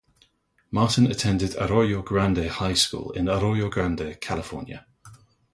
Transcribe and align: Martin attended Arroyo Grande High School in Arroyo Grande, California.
Martin 0.71 1.05
attended 1.05 1.55
Arroyo 1.57 2.01
Grande 2.01 2.47
High 2.49 2.73
School 2.73 3.11
in 3.11 3.29
Arroyo 3.29 3.69
Grande, 3.69 4.17
California. 4.19 4.87